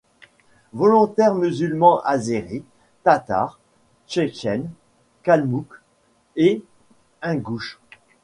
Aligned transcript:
Volontaires 0.73 1.35
musulmans 1.35 2.01
Azéris, 2.03 2.63
Tatars, 3.03 3.59
Tchétchènes, 4.07 4.71
Kalmouks 5.21 5.79
et 6.35 6.63
Ingouches. 7.21 7.79